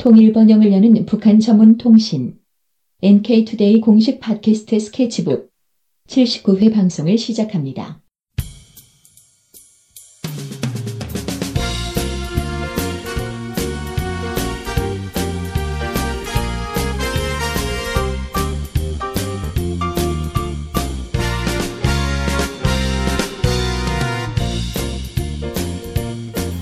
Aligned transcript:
통일 0.00 0.32
번영을 0.32 0.72
여는 0.72 1.04
북한 1.04 1.40
전문 1.40 1.76
통신 1.76 2.38
NK투데이 3.02 3.82
공식 3.82 4.18
팟캐스트 4.18 4.80
스케치북 4.80 5.50
79회 6.08 6.72
방송을 6.72 7.18
시작합니다. 7.18 8.00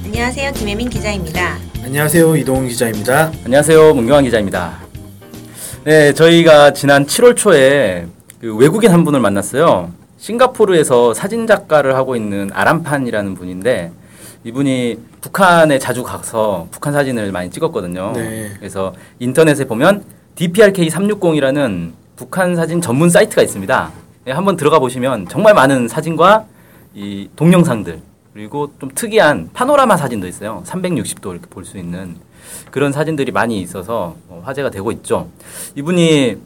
안녕하세요. 0.07 0.53
김혜민 0.55 0.91
기자입니다. 0.91 1.68
안녕하세요 1.89 2.37
이동훈 2.37 2.69
기자입니다. 2.69 3.33
안녕하세요. 3.47 3.95
문경환 3.95 4.23
기자입니다. 4.25 4.79
네, 5.85 6.13
저희가 6.13 6.75
지난 6.75 7.07
7월 7.07 7.35
초에 7.35 8.07
그 8.43 8.55
외국인 8.55 8.91
한 8.91 9.05
분을 9.05 9.21
만났어요. 9.21 9.91
싱가포르에서 10.19 11.15
사진 11.15 11.47
작가를 11.47 11.95
하고 11.95 12.15
있는 12.15 12.51
아람판이라는 12.53 13.35
분인데 13.35 13.91
이분이 14.45 14.99
북한에 15.23 15.79
자주 15.79 16.03
가서 16.03 16.69
북한 16.71 16.93
사진을 16.93 17.33
많이 17.33 17.49
찍었거든요. 17.51 18.13
네. 18.15 18.51
그래서 18.59 18.93
인터넷에 19.19 19.65
보면 19.65 20.05
DPRK 20.35 20.89
360이라는 20.89 21.93
북한 22.17 22.55
사진 22.55 22.83
전문 22.83 23.09
사이트가 23.09 23.41
있습니다. 23.41 23.93
네, 24.27 24.33
한번 24.33 24.59
들어가 24.59 24.79
보시면 24.79 25.27
정말 25.29 25.55
많은 25.55 25.89
사진과 25.89 26.45
이 26.95 27.31
동영상들 27.35 28.08
그리고 28.39 28.73
좀 28.79 28.89
특이한 28.95 29.51
파노라마 29.53 29.97
사진도 29.97 30.29
있어요. 30.29 30.63
360도 30.65 31.33
이렇게 31.33 31.49
볼 31.51 31.65
수 31.65 31.77
있는 31.77 32.15
그런 32.71 32.93
사진들이 32.93 33.33
많이 33.33 33.61
있어서 33.61 34.15
어, 34.29 34.41
화제가 34.45 34.71
되고 34.71 34.93
있죠. 34.93 35.29
이분이 35.75 36.37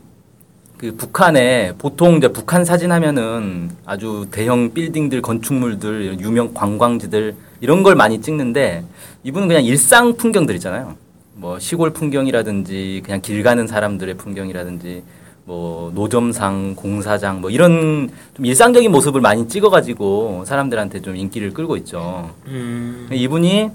그 0.78 0.96
북한에 0.96 1.74
보통 1.76 2.16
이제 2.16 2.28
북한 2.28 2.64
사진 2.64 2.92
하면은 2.92 3.72
아주 3.84 4.26
대형 4.30 4.72
빌딩들, 4.72 5.20
건축물들, 5.20 6.18
유명 6.18 6.54
관광지들 6.54 7.36
이런 7.60 7.82
걸 7.82 7.94
많이 7.94 8.22
찍는데 8.22 8.84
이분은 9.24 9.48
그냥 9.48 9.62
일상 9.62 10.16
풍경들 10.16 10.54
있잖아요. 10.54 10.96
뭐 11.34 11.58
시골 11.58 11.92
풍경이라든지 11.92 13.02
그냥 13.04 13.20
길 13.20 13.42
가는 13.42 13.66
사람들의 13.66 14.14
풍경이라든지 14.16 15.02
뭐 15.44 15.90
노점상, 15.94 16.74
공사장 16.76 17.40
뭐 17.40 17.50
이런 17.50 18.10
좀 18.36 18.46
일상적인 18.46 18.90
모습을 18.92 19.20
많이 19.20 19.48
찍어가지고 19.48 20.44
사람들한테 20.46 21.02
좀 21.02 21.16
인기를 21.16 21.52
끌고 21.52 21.76
있죠. 21.78 22.30
음, 22.46 23.08
이분이 23.12 23.70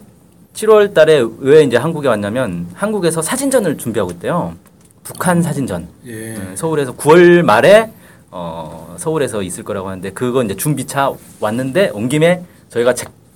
7월 0.54 0.94
달에 0.94 1.24
왜 1.40 1.64
이제 1.64 1.78
한국에 1.78 2.08
왔냐면 2.08 2.68
한국에서 2.74 3.22
사진전을 3.22 3.78
준비하고 3.78 4.12
있대요. 4.12 4.56
북한 5.04 5.42
사진전. 5.42 5.88
예. 6.08 6.34
네, 6.34 6.56
서울에서 6.56 6.96
9월 6.96 7.42
말에 7.44 7.92
어, 8.32 8.96
서울에서 8.98 9.42
있을 9.44 9.64
거라고 9.64 9.88
하는데 9.88 10.12
그거 10.12 10.44
이제 10.44 10.56
준비차 10.56 11.14
왔는데 11.40 11.92
온 11.94 12.10
김에 12.10 12.44
저희가 12.70 12.94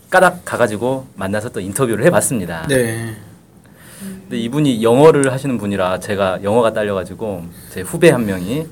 까닥 0.09 0.43
가가지고 0.43 1.07
만나서 1.15 1.49
또 1.49 1.59
인터뷰를 1.59 2.05
해봤습니다. 2.05 2.67
네. 2.67 3.15
근데 4.31 4.45
이분이 4.45 4.81
영어를 4.81 5.33
하시는 5.33 5.57
분이라 5.57 5.99
제가 5.99 6.41
영어가 6.41 6.71
딸려가지고 6.71 7.43
제 7.69 7.81
후배 7.81 8.11
한 8.11 8.25
명이 8.25 8.65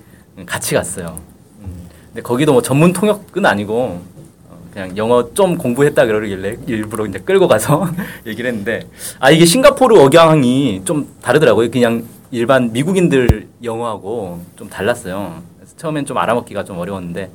같이 0.46 0.74
갔어요. 0.74 1.20
음, 1.60 1.90
근데 2.08 2.22
거기도 2.22 2.54
뭐 2.54 2.62
전문 2.62 2.94
통역은 2.94 3.46
아니고 3.46 4.02
어, 4.48 4.60
그냥 4.72 4.96
영어 4.96 5.34
좀 5.34 5.58
공부했다 5.58 6.06
그러길래 6.06 6.60
일부러 6.66 7.06
이제 7.06 7.20
끌고 7.20 7.50
가서 7.50 7.90
얘기를 8.26 8.50
했는데 8.50 8.88
아 9.20 9.32
이게 9.32 9.44
싱가포르 9.44 10.00
억양이 10.00 10.82
좀 10.86 11.14
다르더라고요. 11.22 11.70
그냥 11.70 12.06
일반 12.32 12.72
미국인들 12.72 13.50
영어하고 13.62 14.40
좀 14.56 14.70
달랐어요. 14.70 15.44
처음엔 15.76 16.06
좀 16.06 16.18
알아먹기가 16.18 16.64
좀 16.64 16.78
어려웠는데 16.78 17.30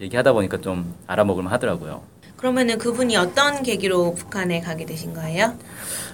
얘기하다 0.00 0.32
보니까 0.32 0.60
좀 0.60 0.92
알아먹을만 1.06 1.52
하더라고요. 1.52 2.02
그러면은 2.36 2.78
그분이 2.78 3.16
어떤 3.18 3.62
계기로 3.62 4.14
북한에 4.14 4.60
가게 4.60 4.86
되신 4.86 5.12
거예요? 5.12 5.52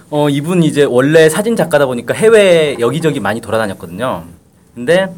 어, 0.09 0.29
이분 0.29 0.63
이제 0.63 0.83
원래 0.83 1.27
사진 1.27 1.55
작가다 1.55 1.85
보니까 1.85 2.13
해외 2.13 2.77
여기저기 2.79 3.19
많이 3.19 3.41
돌아다녔거든요. 3.41 4.23
근데 4.73 5.13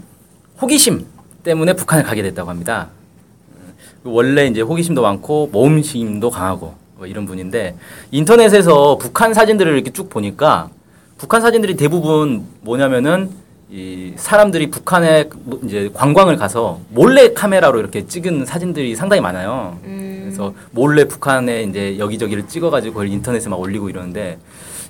호기심 0.62 1.06
때문에 1.44 1.74
북한을 1.74 2.04
가게 2.04 2.24
됐다고 2.24 2.50
합니다. 2.50 2.90
원래 4.04 4.48
이제 4.48 4.62
호기심도 4.62 5.02
많고 5.02 5.50
모험심도 5.52 6.32
강하고 6.32 6.74
뭐 6.98 7.06
이런 7.06 7.26
분인데 7.26 7.76
인터넷에서 8.12 8.98
북한 8.98 9.34
사진들을 9.34 9.72
이렇게 9.74 9.92
쭉 9.92 10.10
보니까 10.10 10.70
북한 11.18 11.42
사진들이 11.42 11.76
대부분 11.76 12.46
뭐냐면은 12.62 13.30
이 13.72 14.14
사람들이 14.16 14.72
북한에 14.72 15.30
뭐 15.44 15.60
이제 15.64 15.92
관광을 15.94 16.38
가서 16.38 16.80
몰래 16.90 17.34
카메라로 17.34 17.80
이렇게 17.80 18.08
찍은 18.08 18.46
사진들이 18.46 18.96
상당히 18.96 19.22
많아요. 19.22 19.78
음, 19.84 20.22
그래서 20.24 20.56
몰래 20.72 21.06
북한에 21.06 21.64
이제 21.64 22.00
여기저기를 22.00 22.48
찍어가지고 22.48 22.94
그걸 22.94 23.10
인터넷에 23.10 23.50
막 23.50 23.60
올리고 23.60 23.90
이러는데 23.90 24.40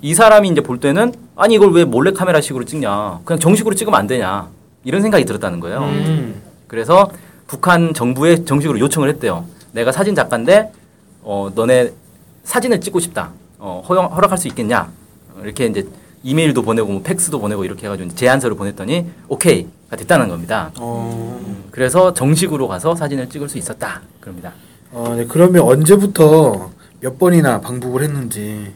이 0.01 0.13
사람이 0.13 0.49
이제 0.49 0.61
볼 0.61 0.79
때는 0.79 1.13
아니 1.35 1.55
이걸 1.55 1.71
왜 1.71 1.83
몰래 1.83 2.11
카메라식으로 2.11 2.65
찍냐 2.65 3.21
그냥 3.25 3.39
정식으로 3.39 3.75
찍으면 3.75 3.99
안 3.99 4.07
되냐 4.07 4.49
이런 4.83 5.01
생각이 5.01 5.25
들었다는 5.25 5.59
거예요. 5.59 5.79
음, 5.81 6.41
그래서 6.67 7.11
북한 7.47 7.93
정부에 7.93 8.45
정식으로 8.45 8.79
요청을 8.79 9.09
했대요. 9.09 9.45
내가 9.71 9.91
사진 9.91 10.15
작가인데 10.15 10.71
어 11.21 11.51
너네 11.53 11.91
사진을 12.43 12.81
찍고 12.81 12.99
싶다. 12.99 13.31
어 13.57 13.83
허용 13.87 14.05
허락할 14.05 14.37
수 14.37 14.47
있겠냐? 14.47 14.89
이렇게 15.43 15.65
이제 15.65 15.87
이메일도 16.23 16.61
보내고 16.63 16.91
뭐 16.91 17.01
팩스도 17.01 17.39
보내고 17.39 17.63
이렇게 17.65 17.85
해가지고 17.87 18.15
제안서를 18.15 18.55
보냈더니 18.57 19.05
오케이가 19.27 19.95
됐다는 19.97 20.27
겁니다. 20.27 20.71
어, 20.77 21.39
그래서 21.71 22.13
정식으로 22.13 22.67
가서 22.67 22.95
사진을 22.95 23.29
찍을 23.29 23.47
수 23.47 23.57
있었다. 23.57 24.01
그럽니다. 24.19 24.53
어, 24.91 25.13
네. 25.15 25.25
그러면 25.25 25.61
언제부터 25.61 26.71
몇 26.99 27.17
번이나 27.17 27.61
방북을 27.61 28.03
했는지 28.03 28.73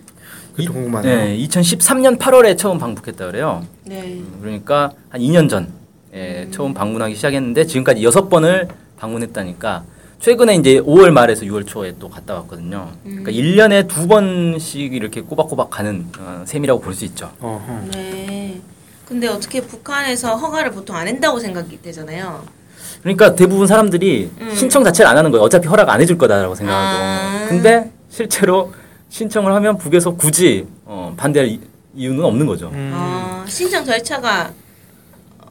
좀 0.61 0.73
궁금하네요. 0.73 1.15
네, 1.15 1.37
2013년 1.47 2.17
8월에 2.19 2.57
처음 2.57 2.77
방북했다 2.77 3.25
그래요. 3.27 3.65
네. 3.85 4.21
그러니까 4.41 4.91
한 5.09 5.21
2년 5.21 5.49
전에 5.49 6.47
처음 6.51 6.73
방문하기 6.73 7.15
시작했는데 7.15 7.65
지금까지 7.65 8.03
여섯 8.03 8.29
번을 8.29 8.67
방문했다니까 8.99 9.83
최근에 10.19 10.55
이제 10.55 10.79
5월 10.79 11.11
말에서 11.11 11.43
6월 11.45 11.67
초에 11.67 11.95
또 11.99 12.09
갔다 12.09 12.35
왔거든요. 12.35 12.91
그러니까 13.03 13.31
1년에 13.31 13.87
두 13.87 14.07
번씩 14.07 14.93
이렇게 14.93 15.21
꼬박꼬박 15.21 15.69
가는 15.69 16.05
어, 16.19 16.43
셈이라고 16.45 16.79
볼 16.81 16.93
수 16.93 17.03
있죠. 17.05 17.31
어허. 17.41 17.89
네. 17.91 18.61
근데 19.05 19.27
어떻게 19.27 19.59
북한에서 19.61 20.35
허가를 20.35 20.71
보통 20.71 20.95
안 20.95 21.07
한다고 21.07 21.39
생각이 21.39 21.81
되잖아요. 21.81 22.41
그러니까 23.01 23.35
대부분 23.35 23.67
사람들이 23.67 24.31
음. 24.39 24.55
신청 24.55 24.83
자체를 24.83 25.09
안 25.11 25.17
하는 25.17 25.29
거예요. 25.29 25.43
어차피 25.43 25.67
허락 25.67 25.89
안 25.89 25.99
해줄 25.99 26.17
거다라고 26.17 26.55
생각하고. 26.55 27.03
아. 27.03 27.45
근데 27.49 27.91
실제로 28.09 28.71
신청을 29.17 29.53
하면 29.53 29.77
북에서 29.77 30.15
굳이 30.15 30.65
어, 30.85 31.13
반대할 31.15 31.47
이- 31.47 31.59
이유는 31.95 32.25
없는 32.25 32.47
거죠. 32.47 32.71
음, 32.73 32.91
어, 32.95 33.43
신청 33.47 33.85
절차가 33.85 34.51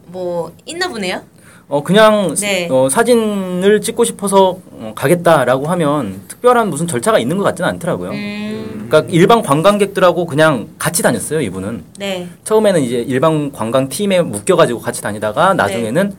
뭐 0.07 0.53
있나 0.67 0.89
보네요. 0.89 1.23
어 1.69 1.81
그냥 1.85 2.35
네. 2.35 2.67
어, 2.69 2.89
사진을 2.91 3.81
찍고 3.81 4.03
싶어서 4.03 4.59
어, 4.73 4.93
가겠다라고 4.97 5.67
하면 5.69 6.23
특별한 6.27 6.71
무슨 6.71 6.89
절차가 6.89 7.21
있는 7.21 7.39
것 7.39 7.45
같지는 7.45 7.71
않더라고요. 7.71 8.11
음, 8.11 8.87
그러니까 8.91 9.09
일반 9.13 9.43
관광객들하고 9.43 10.27
그냥 10.27 10.67
같이 10.77 11.01
다녔어요 11.05 11.41
이분은. 11.41 11.85
네. 11.99 12.29
처음에는 12.43 12.83
이제 12.83 12.97
일반 12.97 13.53
관광 13.53 13.89
팀에 13.89 14.23
묶여가지고 14.23 14.81
같이 14.81 15.01
다니다가 15.01 15.55
나중에는 15.55 16.09
네. 16.09 16.17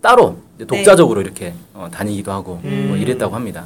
따로 0.00 0.36
이제 0.54 0.64
독자적으로 0.64 1.22
이렇게 1.22 1.54
어, 1.74 1.88
다니기도 1.92 2.30
하고 2.30 2.60
음. 2.62 2.84
뭐 2.86 2.96
이랬다고 2.96 3.34
합니다. 3.34 3.64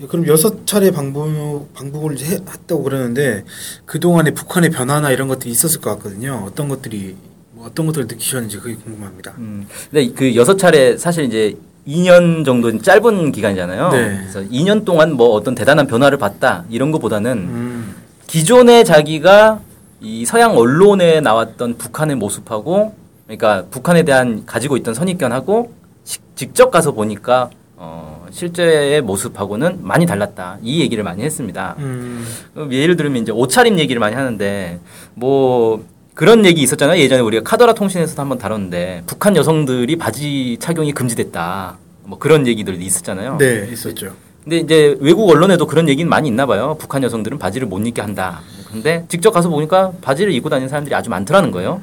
예, 0.00 0.06
그럼 0.06 0.26
여섯 0.26 0.66
차례 0.66 0.90
방북 0.90 1.72
방북을 1.74 2.14
이제 2.14 2.26
해- 2.26 2.32
했다고 2.34 2.82
그러는데 2.82 3.44
그 3.86 4.00
동안에 4.00 4.32
북한의 4.32 4.70
변화나 4.70 5.10
이런 5.10 5.28
것들이 5.28 5.50
있었을 5.50 5.80
것 5.80 5.90
같거든요. 5.96 6.42
어떤 6.46 6.68
것들이 6.68 7.16
뭐 7.52 7.66
어떤 7.66 7.86
것들을 7.86 8.06
느끼셨는지 8.08 8.58
그게 8.58 8.74
궁금합니다. 8.74 9.32
음. 9.38 9.66
근데 9.90 10.12
그 10.12 10.34
여섯 10.34 10.56
차례 10.56 10.96
사실 10.96 11.24
이제 11.24 11.56
2년 11.86 12.44
정도 12.44 12.76
짧은 12.80 13.30
기간이잖아요. 13.32 13.90
네. 13.90 14.18
그래서 14.32 14.40
2년 14.50 14.84
동안 14.84 15.12
뭐 15.12 15.28
어떤 15.30 15.54
대단한 15.54 15.86
변화를 15.86 16.18
봤다 16.18 16.64
이런 16.70 16.90
것보다는 16.90 17.30
음, 17.32 17.94
기존에 18.26 18.84
자기가 18.84 19.60
이 20.00 20.24
서양 20.24 20.56
언론에 20.56 21.20
나왔던 21.20 21.76
북한의 21.78 22.16
모습하고 22.16 22.94
그러니까 23.26 23.64
북한에 23.70 24.02
대한 24.02 24.44
가지고 24.44 24.76
있던 24.78 24.92
선입견하고 24.94 25.72
시- 26.04 26.18
직접 26.34 26.70
가서 26.70 26.92
보니까 26.92 27.50
어, 27.76 28.23
실제의 28.34 29.00
모습하고는 29.00 29.78
많이 29.82 30.06
달랐다 30.06 30.58
이 30.60 30.80
얘기를 30.80 31.04
많이 31.04 31.22
했습니다. 31.22 31.76
음, 31.78 32.26
예를 32.70 32.96
들면 32.96 33.22
이제 33.22 33.30
옷차림 33.30 33.78
얘기를 33.78 34.00
많이 34.00 34.16
하는데 34.16 34.80
뭐 35.14 35.84
그런 36.14 36.44
얘기 36.44 36.60
있었잖아요. 36.60 36.98
예전에 37.00 37.20
우리가 37.22 37.44
카더라 37.44 37.74
통신에서도 37.74 38.20
한번 38.20 38.38
다뤘는데 38.38 39.04
북한 39.06 39.36
여성들이 39.36 39.96
바지 39.96 40.56
착용이 40.58 40.92
금지됐다. 40.92 41.78
뭐 42.06 42.18
그런 42.18 42.46
얘기들도 42.48 42.80
있었잖아요. 42.80 43.36
네 43.38 43.68
있었죠. 43.70 44.12
근데 44.42 44.58
이제 44.58 44.96
외국 45.00 45.30
언론에도 45.30 45.66
그런 45.68 45.88
얘기는 45.88 46.08
많이 46.10 46.28
있나 46.28 46.44
봐요. 46.44 46.76
북한 46.78 47.04
여성들은 47.04 47.38
바지를 47.38 47.68
못 47.68 47.78
입게 47.86 48.02
한다. 48.02 48.42
뭐 48.56 48.64
근데 48.72 49.04
직접 49.08 49.30
가서 49.30 49.48
보니까 49.48 49.92
바지를 50.02 50.32
입고 50.32 50.48
다니는 50.48 50.68
사람들이 50.68 50.92
아주 50.94 51.08
많더라는 51.08 51.52
거예요. 51.52 51.80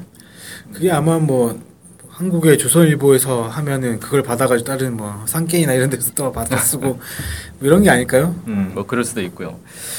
그게 0.70 0.90
아마 0.90 1.18
뭐 1.18 1.58
한국의 2.22 2.56
조선일보에서 2.56 3.42
하면은 3.48 3.98
그걸 3.98 4.22
받아가지고 4.22 4.64
다른 4.70 4.96
뭐 4.96 5.22
상계이나 5.26 5.72
이런 5.72 5.90
데서 5.90 6.12
또 6.14 6.30
받아 6.30 6.56
쓰고 6.56 6.84
뭐 6.86 6.98
이런 7.62 7.82
게 7.82 7.90
아닐까요? 7.90 8.36
음, 8.46 8.70
뭐 8.74 8.86
그럴 8.86 9.02
수도 9.02 9.20
있고요. 9.22 9.56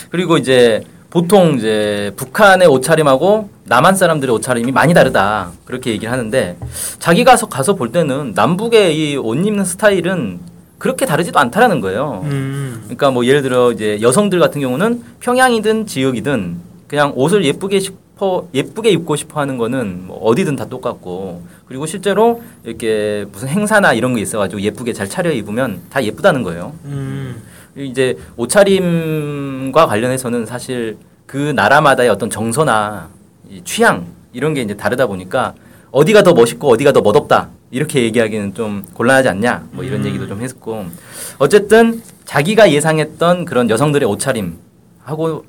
그리고 0.10 0.38
이제 0.38 0.84
보통 1.10 1.58
이제 1.58 2.14
북한의 2.16 2.70
옷차림하고 2.70 3.50
남한 3.66 3.98
사람들의 3.98 4.34
옷차림이 4.36 4.72
많이 4.72 4.94
다르다 4.94 5.52
그렇게 5.66 5.92
얘기를 5.92 6.12
하는데 6.14 6.58
자기가 7.00 7.32
가서 7.32 7.48
가서 7.48 7.76
볼 7.76 7.92
때는 7.92 8.32
남북의 8.36 8.96
이 8.98 9.18
옷 9.18 9.46
입는 9.46 9.66
스타일은 9.66 10.40
그렇게 10.78 11.06
다르지도 11.06 11.40
않다라는 11.40 11.82
거예요. 11.82 12.22
음. 12.24 12.80
그러니까 12.86 13.12
뭐 13.12 13.26
예를 13.26 13.42
들어 13.42 13.74
이제 13.74 14.00
여성들 14.02 14.40
같은 14.40 14.62
경우는 14.62 15.04
평양이든 15.20 15.88
지역이든 15.88 16.56
그냥 16.88 17.12
옷을 17.16 17.44
예쁘게 17.44 17.82
싶어 18.14 18.48
예쁘게 18.54 18.90
입고 18.92 19.16
싶어 19.16 19.40
하는 19.42 19.58
거는 19.58 20.08
뭐 20.08 20.18
어디든 20.18 20.56
다 20.56 20.66
똑같고 20.66 21.44
그리고 21.68 21.86
실제로 21.86 22.42
이렇게 22.64 23.26
무슨 23.32 23.48
행사나 23.48 23.94
이런 23.94 24.14
거 24.14 24.20
있어가지고 24.20 24.62
예쁘게 24.62 24.94
잘 24.94 25.10
차려 25.10 25.32
입으면 25.32 25.82
다 25.90 26.04
예쁘다는 26.04 26.44
거예요. 26.44 26.74
음. 26.86 27.42
이제 27.76 28.18
옷차림과 28.38 29.88
관련해서는 29.88 30.46
사실 30.46 30.98
그 31.26 31.38
나라마다의 31.38 32.10
어떤 32.10 32.30
정서나 32.30 33.10
이 33.50 33.62
취향 33.64 34.06
이런 34.32 34.54
게 34.54 34.62
이제 34.62 34.76
다르다 34.76 35.08
보니까 35.08 35.54
어디가 35.92 36.24
더 36.24 36.34
멋있고 36.34 36.70
어디가 36.70 36.92
더 36.92 37.02
멋없다 37.02 37.50
이렇게 37.72 38.04
얘기하기는 38.04 38.54
좀 38.54 38.86
곤란하지 38.94 39.30
않냐 39.30 39.68
뭐 39.72 39.84
이런 39.84 40.02
음. 40.02 40.06
얘기도 40.06 40.28
좀 40.28 40.42
했고 40.42 40.86
어쨌든 41.40 42.02
자기가 42.26 42.72
예상했던 42.72 43.46
그런 43.46 43.70
여성들의 43.70 44.08
옷차림 44.08 44.56
하고 45.04 45.46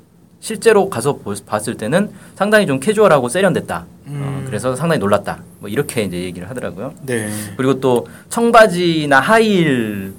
실제로 0.49 0.91
가서 0.91 1.13
보- 1.15 1.33
봤을 1.47 1.73
때는 1.75 2.11
상당히 2.35 2.67
좀 2.67 2.79
캐주얼하고 2.79 3.29
세련됐다. 3.29 3.79
어, 3.79 3.85
음. 4.05 4.43
그래서 4.45 4.75
상당히 4.75 4.99
놀랐다. 4.99 5.41
뭐 5.59 5.67
이렇게 5.67 6.03
이제 6.03 6.19
얘기를 6.21 6.47
하더라고요. 6.47 6.93
네. 7.01 7.31
그리고 7.57 7.79
또 7.79 8.05
청바지나 8.29 9.19
하이힐을 9.21 10.13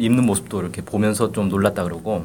입는 0.00 0.26
모습도 0.26 0.60
이렇게 0.62 0.82
보면서 0.82 1.30
좀 1.30 1.48
놀랐다 1.48 1.84
그러고 1.84 2.24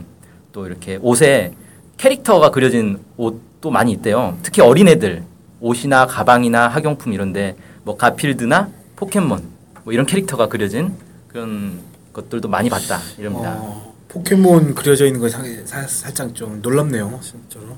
또 0.52 0.66
이렇게 0.66 0.98
옷에 1.00 1.54
캐릭터가 1.98 2.50
그려진 2.50 2.98
옷도 3.18 3.70
많이 3.70 3.92
있대요. 3.92 4.36
특히 4.42 4.64
어린애들 4.64 5.22
옷이나 5.60 6.08
가방이나 6.08 6.68
학용품 6.68 7.14
이런데 7.14 7.56
뭐 7.84 7.98
가필드나 7.98 8.70
포켓몬 8.96 9.44
뭐 9.84 9.94
이런 9.94 10.08
캐릭터가 10.08 10.48
그려진 10.48 10.92
그런 11.28 11.82
것들도 12.14 12.48
많이 12.50 12.68
봤다 12.72 12.98
이럽니다. 13.20 13.58
어, 13.60 13.87
포켓몬 14.08 14.74
그려져 14.74 15.06
있는 15.06 15.20
거 15.20 15.30
사- 15.30 15.44
사- 15.66 15.88
살짝 15.88 16.34
좀 16.34 16.60
놀랍네요, 16.62 17.20
진짜로. 17.22 17.78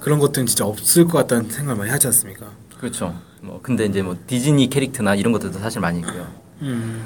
그런 0.00 0.18
것들은 0.18 0.46
진짜 0.46 0.64
없을 0.64 1.04
것 1.04 1.18
같다는 1.18 1.50
생각을 1.50 1.76
많이 1.78 1.90
하지 1.90 2.06
않습니까? 2.06 2.46
그렇죠. 2.78 3.14
뭐 3.42 3.60
근데 3.62 3.84
이제 3.84 4.02
뭐 4.02 4.16
디즈니 4.26 4.70
캐릭터나 4.70 5.14
이런 5.14 5.32
것들도 5.32 5.58
사실 5.58 5.80
많이 5.80 6.00
있고요. 6.00 6.26
음. 6.62 7.04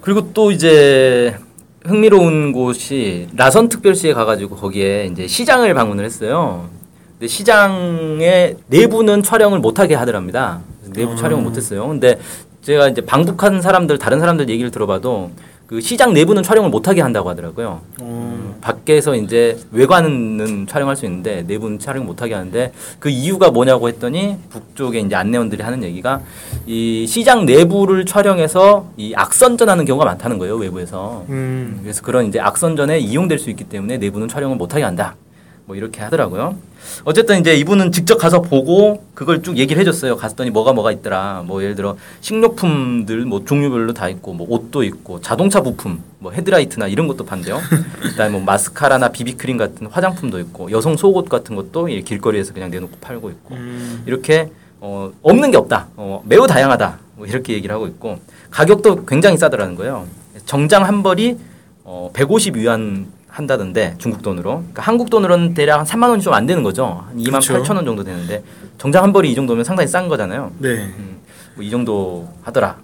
그리고 0.00 0.32
또 0.32 0.50
이제 0.52 1.36
흥미로운 1.84 2.52
곳이 2.52 3.28
라선 3.34 3.68
특별시에 3.68 4.14
가가지고 4.14 4.56
거기에 4.56 5.06
이제 5.06 5.26
시장을 5.26 5.74
방문을 5.74 6.04
했어요. 6.04 6.70
근데 7.18 7.26
시장의 7.26 8.56
내부는 8.68 9.22
촬영을 9.24 9.58
못하게 9.58 9.94
하더랍니다. 9.96 10.60
내부 10.92 11.12
음. 11.12 11.16
촬영을 11.16 11.42
못했어요. 11.42 11.86
근데 11.88 12.20
제가 12.62 12.88
이제 12.88 13.00
방북한 13.00 13.60
사람들 13.60 13.98
다른 13.98 14.20
사람들 14.20 14.48
얘기를 14.48 14.70
들어봐도 14.70 15.32
그 15.66 15.80
시장 15.80 16.12
내부는 16.12 16.42
촬영을 16.42 16.70
못하게 16.70 17.00
한다고 17.00 17.30
하더라고요. 17.30 17.80
어. 18.00 18.32
밖에서 18.60 19.14
이제 19.16 19.58
외관은 19.72 20.66
촬영할 20.68 20.96
수 20.96 21.04
있는데 21.04 21.42
내부는 21.42 21.78
촬영 21.78 22.06
못하게 22.06 22.34
하는데 22.34 22.72
그 22.98 23.10
이유가 23.10 23.50
뭐냐고 23.50 23.88
했더니 23.88 24.36
북쪽에 24.50 25.00
이제 25.00 25.14
안내원들이 25.14 25.62
하는 25.62 25.82
얘기가 25.82 26.20
이 26.66 27.06
시장 27.06 27.44
내부를 27.44 28.06
촬영해서 28.06 28.90
이 28.96 29.14
악선전하는 29.16 29.84
경우가 29.84 30.04
많다는 30.04 30.38
거예요 30.38 30.56
외부에서 30.56 31.24
음. 31.28 31.80
그래서 31.82 32.02
그런 32.02 32.26
이제 32.26 32.38
악선전에 32.38 33.00
이용될 33.00 33.38
수 33.38 33.50
있기 33.50 33.64
때문에 33.64 33.98
내부는 33.98 34.28
촬영을 34.28 34.56
못하게 34.56 34.84
한다 34.84 35.16
뭐 35.64 35.76
이렇게 35.76 36.00
하더라고요 36.02 36.56
어쨌든 37.04 37.40
이제 37.40 37.54
이분은 37.54 37.92
직접 37.92 38.16
가서 38.16 38.42
보고 38.42 39.04
그걸 39.14 39.42
쭉 39.42 39.56
얘기를 39.56 39.80
해줬어요 39.80 40.16
갔더니 40.16 40.50
뭐가 40.50 40.72
뭐가 40.72 40.92
있더라 40.92 41.44
뭐 41.46 41.62
예를 41.62 41.74
들어 41.74 41.96
식료품들 42.20 43.24
뭐 43.24 43.44
종류별로 43.44 43.92
다 43.92 44.08
있고 44.08 44.32
뭐 44.32 44.46
옷도 44.50 44.82
있고 44.82 45.20
자동차 45.20 45.60
부품 45.60 46.02
뭐 46.18 46.32
헤드라이트나 46.32 46.88
이런 46.88 47.06
것도 47.06 47.24
판대요 47.24 47.60
그다음에 48.02 48.32
뭐 48.32 48.40
마스카라나 48.42 49.08
비비크림 49.10 49.56
같은 49.56 49.86
화장품도 49.86 50.40
있고 50.40 50.70
여성 50.70 50.96
속옷 50.96 51.28
같은 51.28 51.54
것도 51.54 51.88
이 51.88 52.02
길거리에서 52.02 52.52
그냥 52.52 52.70
내놓고 52.70 52.96
팔고 53.00 53.30
있고 53.30 53.54
음. 53.54 54.02
이렇게 54.06 54.50
어, 54.84 55.12
없는 55.22 55.52
게 55.52 55.56
없다. 55.56 55.86
어, 55.94 56.24
매우 56.26 56.48
다양하다. 56.48 56.98
뭐 57.14 57.24
이렇게 57.24 57.52
얘기를 57.52 57.72
하고 57.72 57.86
있고 57.86 58.18
가격도 58.50 59.04
굉장히 59.04 59.36
싸더라는 59.36 59.76
거예요. 59.76 60.08
정장 60.44 60.84
한 60.84 61.04
벌이 61.04 61.38
어, 61.84 62.10
150 62.12 62.56
위안 62.56 63.06
한다던데 63.32 63.94
중국 63.98 64.22
돈으로. 64.22 64.58
그러니까 64.58 64.82
한국 64.82 65.08
돈으로는 65.10 65.54
대략 65.54 65.78
한 65.80 65.86
3만 65.86 66.10
원이 66.10 66.22
좀 66.22 66.32
안 66.34 66.46
되는 66.46 66.62
거죠. 66.62 67.04
한 67.08 67.16
2만 67.18 67.46
그렇죠. 67.46 67.62
8천 67.62 67.76
원 67.76 67.84
정도 67.84 68.04
되는데 68.04 68.42
정장 68.78 69.02
한 69.02 69.12
벌이 69.12 69.30
이 69.32 69.34
정도면 69.34 69.64
상당히 69.64 69.88
싼 69.88 70.06
거잖아요. 70.08 70.52
네. 70.58 70.68
음, 70.98 71.16
뭐이 71.56 71.70
정도 71.70 72.28
하더라. 72.42 72.76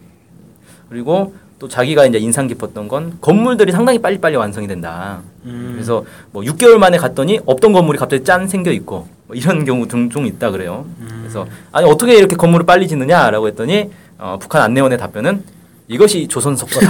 그리고 0.88 1.34
또 1.58 1.68
자기가 1.68 2.06
이제 2.06 2.18
인상 2.18 2.46
깊었던 2.46 2.88
건 2.88 3.18
건물들이 3.20 3.72
상당히 3.72 3.98
빨리빨리 4.00 4.36
완성이 4.36 4.66
된다. 4.68 5.20
음. 5.44 5.72
그래서 5.74 6.04
뭐 6.30 6.42
6개월 6.44 6.78
만에 6.78 6.96
갔더니 6.98 7.40
없던 7.44 7.72
건물이 7.72 7.98
갑자기 7.98 8.24
짠 8.24 8.46
생겨 8.48 8.70
있고 8.72 9.08
뭐 9.26 9.36
이런 9.36 9.64
경우 9.64 9.86
종종 9.88 10.24
있다 10.26 10.50
그래요. 10.50 10.86
음. 11.00 11.18
그래서 11.22 11.46
아니 11.72 11.86
어떻게 11.90 12.16
이렇게 12.16 12.36
건물을 12.36 12.64
빨리 12.64 12.86
짓느냐라고 12.88 13.48
했더니 13.48 13.90
어, 14.18 14.38
북한 14.40 14.62
안내원의 14.62 14.98
답변은 14.98 15.42
이것이 15.88 16.28
조선 16.28 16.54
속도다. 16.54 16.86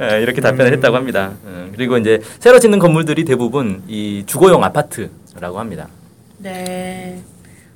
예, 0.00 0.22
이렇게 0.22 0.40
답변을 0.40 0.72
했다고 0.74 0.96
합니다. 0.96 1.32
어, 1.44 1.68
그리고 1.74 1.98
이제 1.98 2.20
새로 2.38 2.60
짓는 2.60 2.78
건물들이 2.78 3.24
대부분 3.24 3.82
이 3.88 4.22
주거용 4.24 4.62
아파트라고 4.62 5.58
합니다. 5.58 5.88
네. 6.38 7.20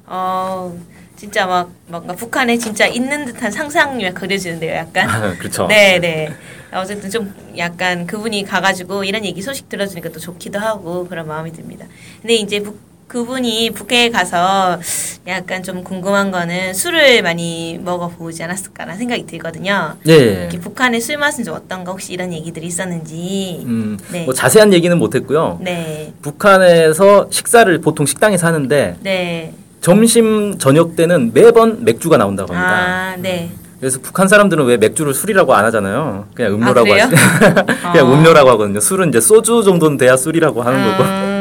어, 0.06 0.76
진짜 1.16 1.46
막 1.46 1.70
뭔가 1.86 2.14
북한에 2.14 2.56
진짜 2.56 2.86
있는 2.86 3.24
듯한 3.24 3.50
상상이 3.50 4.12
그려지는데요, 4.14 4.74
약간. 4.74 5.36
그렇죠. 5.38 5.66
네, 5.66 5.98
네. 5.98 6.32
어쨌든 6.72 7.10
좀 7.10 7.34
약간 7.58 8.06
그분이 8.06 8.44
가가지고 8.44 9.04
이런 9.04 9.24
얘기 9.24 9.42
소식 9.42 9.68
들어주니까 9.68 10.10
또 10.10 10.20
좋기도 10.20 10.58
하고 10.58 11.06
그런 11.08 11.26
마음이 11.26 11.52
듭니다. 11.52 11.84
근데 12.20 12.34
이제 12.34 12.60
북, 12.60 12.78
그분이 13.12 13.72
북해에 13.72 14.08
가서 14.08 14.80
약간 15.26 15.62
좀 15.62 15.84
궁금한 15.84 16.30
거는 16.30 16.72
술을 16.72 17.20
많이 17.22 17.78
먹어보지 17.84 18.42
않았을까라는 18.42 18.98
생각이 18.98 19.26
들거든요. 19.26 19.96
네. 20.06 20.48
북한의 20.48 21.02
술 21.02 21.18
맛은 21.18 21.44
좀 21.44 21.54
어떤가 21.54 21.92
혹시 21.92 22.14
이런 22.14 22.32
얘기들이 22.32 22.66
있었는지. 22.66 23.64
음, 23.66 23.98
네. 24.10 24.24
뭐 24.24 24.32
자세한 24.32 24.72
얘기는 24.72 24.96
못했고요. 24.98 25.58
네. 25.60 26.14
북한에서 26.22 27.26
식사를 27.30 27.78
보통 27.82 28.06
식당에서 28.06 28.46
하는데 28.46 28.96
네. 29.02 29.52
점심 29.82 30.56
저녁 30.56 30.96
때는 30.96 31.32
매번 31.34 31.84
맥주가 31.84 32.16
나온다고 32.16 32.54
합니다. 32.54 32.74
아, 32.74 33.16
네. 33.18 33.50
그래서 33.78 33.98
북한 34.00 34.26
사람들은 34.26 34.64
왜 34.64 34.78
맥주를 34.78 35.12
술이라고 35.12 35.52
안 35.52 35.66
하잖아요. 35.66 36.28
그냥 36.34 36.54
음료라고 36.54 36.94
아? 36.94 36.96
하지. 36.96 37.14
그냥 37.92 38.06
아. 38.06 38.14
음료라고 38.14 38.48
하거든요. 38.52 38.80
술은 38.80 39.10
이제 39.10 39.20
소주 39.20 39.64
정도는 39.64 39.98
돼야 39.98 40.16
술이라고 40.16 40.62
하는 40.62 40.90
거고. 40.90 41.31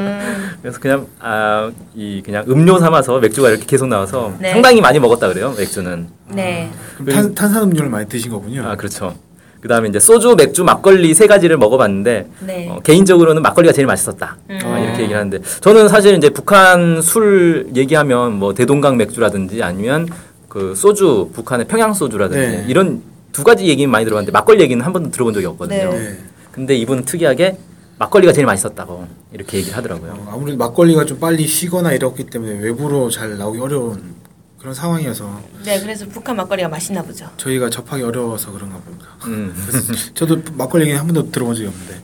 음, 0.62 0.64
그래서 0.64 0.80
그냥 0.80 1.08
아 1.20 1.72
이 1.96 2.22
그냥 2.24 2.46
음료 2.48 2.78
삼아서 2.80 3.20
맥주가 3.20 3.50
이렇게 3.50 3.66
계속 3.66 3.88
나와서 3.88 4.34
네. 4.40 4.52
상당히 4.52 4.80
많이 4.82 5.00
먹었다 5.00 5.28
그래요. 5.28 5.54
맥주는. 5.58 6.08
네. 6.30 6.70
그럼 6.98 7.10
탄, 7.10 7.36
탄산음료를 7.36 7.90
많이 7.90 8.08
드신 8.08 8.32
거군요. 8.32 8.64
아 8.66 8.76
그렇죠. 8.76 9.16
그 9.60 9.68
다음에 9.68 9.90
이제 9.90 10.00
소주, 10.00 10.36
맥주, 10.36 10.64
막걸리 10.64 11.14
세 11.14 11.28
가지를 11.28 11.58
먹어봤는데 11.58 12.28
네. 12.48 12.70
어, 12.70 12.80
개인적으로는 12.80 13.42
막걸리가 13.42 13.74
제일 13.74 13.86
맛있었다. 13.88 14.38
음. 14.50 14.60
어, 14.64 14.78
이렇게 14.80 15.04
얘기를 15.04 15.18
하는데 15.20 15.40
저는 15.60 15.88
사실 15.90 16.16
이제 16.16 16.30
북한 16.30 17.02
술 17.02 17.68
얘기하면 17.76 18.40
뭐 18.40 18.54
대동강 18.54 18.98
맥주라든지 18.98 19.62
아니면 19.62 20.08
그 20.48 20.74
소주 20.76 21.30
북한의 21.34 21.68
평양 21.68 21.94
소주라든지 21.94 22.58
네. 22.58 22.66
이런 22.68 23.02
두 23.32 23.44
가지 23.44 23.68
얘기는 23.68 23.90
많이 23.90 24.06
들어봤는데 24.06 24.32
막걸리 24.32 24.62
얘기는 24.64 24.84
한 24.84 24.94
번도 24.94 25.12
들어본 25.12 25.34
적이 25.34 25.46
없거든요. 25.48 25.90
네. 25.92 26.00
네. 26.00 26.18
근데 26.52 26.76
이분은 26.76 27.04
특이하게 27.06 27.58
막걸리가 28.02 28.34
제일 28.34 28.48
맛있었다고 28.48 29.08
이렇게 29.32 29.60
얘기를 29.60 29.78
하더라고요. 29.78 30.12
어, 30.14 30.32
아무래도 30.34 30.58
막걸리가 30.58 31.06
좀 31.06 31.20
빨리 31.20 31.46
쉬거나 31.46 31.94
이렇기 31.94 32.26
때문에 32.26 32.60
외부로 32.60 33.12
잘 33.12 33.38
나오기 33.38 33.60
어려운 33.60 34.16
그런 34.58 34.74
상황이어서 34.74 35.44
네, 35.64 35.80
그래서 35.80 36.08
북한 36.08 36.36
막걸리가 36.36 36.68
맛있나 36.68 37.04
보죠. 37.04 37.30
저희가 37.38 37.70
접하기 37.70 38.02
어려워서 38.02 38.52
그런가 38.52 38.78
봅니다. 38.80 39.06
음. 39.28 39.54
저도 40.16 40.42
막걸리 40.54 40.86
얘기는 40.86 41.00
한 41.00 41.06
번도 41.06 41.30
들어본 41.32 41.54
적이 41.54 41.68
없는데 41.68 42.02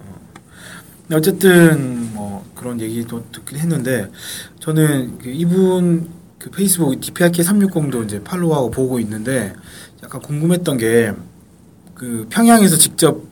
어. 0.00 1.16
어쨌든 1.16 2.12
뭐 2.12 2.44
그런 2.56 2.80
얘기도 2.80 3.24
듣긴 3.30 3.58
했는데 3.58 4.10
저는 4.58 5.18
그 5.18 5.28
이분 5.30 6.08
그 6.38 6.50
페이스북 6.50 7.00
DPRK 7.00 7.44
360도 7.44 8.04
이제 8.04 8.20
팔로우하고 8.24 8.72
보고 8.72 8.98
있는데 8.98 9.54
약간 10.02 10.20
궁금했던 10.20 10.76
게 10.78 11.12
그 11.96 12.26
평양에서 12.28 12.76
직접 12.76 13.22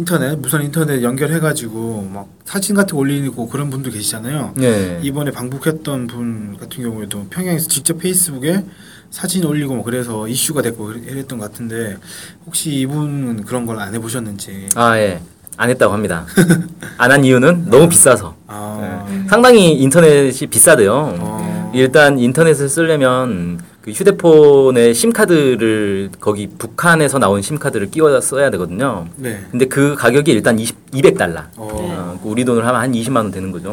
인터넷 0.00 0.36
무선 0.38 0.62
인터넷 0.62 1.02
연결해가지고 1.02 2.10
막 2.12 2.28
사진 2.44 2.76
같은 2.76 2.94
거 2.94 3.00
올리고 3.00 3.48
그런 3.48 3.70
분도 3.70 3.90
계시잖아요. 3.90 4.52
네. 4.56 5.00
이번에 5.02 5.30
방북했던 5.30 6.06
분 6.06 6.56
같은 6.60 6.82
경우에도 6.82 7.26
평양에서 7.30 7.66
직접 7.66 7.98
페이스북에 7.98 8.62
사진 9.10 9.44
올리고 9.44 9.74
뭐 9.74 9.84
그래서 9.84 10.28
이슈가 10.28 10.60
됐고 10.60 10.84
그랬던 10.88 11.38
것 11.38 11.50
같은데 11.50 11.96
혹시 12.44 12.72
이분은 12.74 13.44
그런 13.46 13.64
걸 13.64 13.78
안 13.80 13.94
해보셨는지 13.94 14.68
아, 14.74 14.98
예. 14.98 15.20
안 15.56 15.70
했다고 15.70 15.94
합니다. 15.94 16.26
안 16.98 17.10
한 17.12 17.24
이유는 17.24 17.70
너무 17.70 17.88
비싸서. 17.88 18.36
아, 18.48 19.06
예. 19.10 19.28
상당히 19.30 19.72
인터넷이 19.80 20.46
비싸대요. 20.48 21.16
어, 21.18 21.72
일단 21.74 22.18
인터넷을 22.18 22.68
쓰려면 22.68 23.60
그 23.86 23.92
휴대폰에 23.92 24.92
심카드를 24.92 26.10
거기 26.18 26.48
북한에서 26.48 27.20
나온 27.20 27.40
심카드를 27.40 27.92
끼워 27.92 28.20
써야 28.20 28.50
되거든요. 28.50 29.06
네. 29.14 29.38
근데 29.52 29.66
그 29.66 29.94
가격이 29.94 30.32
일단 30.32 30.58
20, 30.58 30.90
200달러. 30.90 31.36
어, 31.56 31.68
어, 31.72 32.20
우리 32.24 32.44
돈으로 32.44 32.66
하면 32.66 32.80
한 32.80 32.90
20만 32.90 33.16
원 33.18 33.30
되는 33.30 33.52
거죠. 33.52 33.72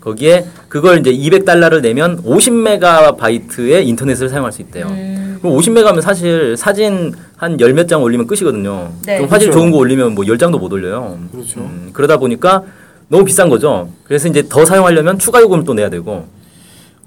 거기에 0.00 0.46
그걸 0.68 0.98
이제 0.98 1.12
200달러를 1.12 1.80
내면 1.80 2.20
50메가바이트의 2.24 3.86
인터넷을 3.86 4.28
사용할 4.28 4.50
수 4.50 4.62
있대요. 4.62 4.86
음. 4.88 5.38
그럼 5.40 5.56
50메가면 5.56 6.00
사실 6.00 6.56
사진 6.56 7.14
한 7.36 7.56
열 7.60 7.72
몇 7.72 7.86
장 7.86 8.02
올리면 8.02 8.26
끝이거든요. 8.26 8.90
네. 9.06 9.18
좀 9.18 9.26
화질 9.28 9.46
그렇죠. 9.50 9.60
좋은 9.60 9.70
거 9.70 9.76
올리면 9.78 10.16
뭐 10.16 10.24
10장도 10.24 10.58
못 10.58 10.72
올려요. 10.72 11.20
그렇죠. 11.30 11.60
음, 11.60 11.90
그러다 11.92 12.16
보니까 12.16 12.64
너무 13.06 13.24
비싼 13.24 13.48
거죠. 13.48 13.90
그래서 14.02 14.26
이제 14.26 14.42
더 14.48 14.64
사용하려면 14.64 15.20
추가 15.20 15.40
요금을 15.40 15.62
또 15.62 15.72
내야 15.74 15.88
되고. 15.88 16.26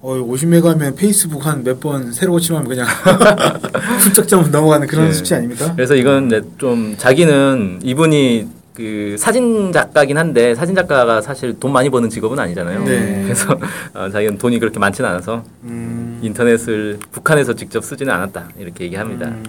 어, 0.06 0.14
50메가면 0.24 0.96
페이스북 0.96 1.46
한 1.48 1.64
몇 1.64 1.80
번 1.80 2.12
새로 2.14 2.34
고침하면 2.34 2.68
그냥 2.70 2.86
훌쩍 4.02 4.28
넘어가는 4.52 4.86
그런 4.88 5.06
네. 5.06 5.12
수치 5.14 5.34
아닙니까? 5.34 5.74
그래서 5.76 5.96
이건 5.96 6.28
이제 6.28 6.44
좀 6.60 6.96
자기는 6.98 7.80
이분이 7.84 8.48
그 8.76 9.16
사진 9.18 9.72
작가긴 9.72 10.18
한데 10.18 10.54
사진 10.54 10.76
작가가 10.76 11.22
사실 11.22 11.60
돈 11.60 11.72
많이 11.74 11.90
버는 11.90 12.10
직업은 12.10 12.38
아니잖아요. 12.38 12.84
네. 12.84 13.22
그래서 13.24 13.58
어, 13.94 14.10
자기는 14.12 14.38
돈이 14.38 14.60
그렇게 14.60 14.78
많지는 14.80 15.10
않아서 15.10 15.44
음, 15.64 16.20
인터넷을 16.22 17.00
북한에서 17.12 17.56
직접 17.56 17.84
쓰지는 17.84 18.14
않았다 18.14 18.50
이렇게 18.60 18.84
얘기합니다. 18.86 19.28
음, 19.28 19.44